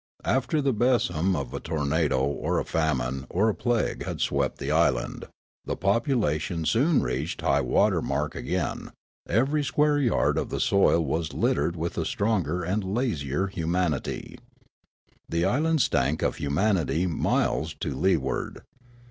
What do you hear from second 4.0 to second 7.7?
had swept the island the population soon reached high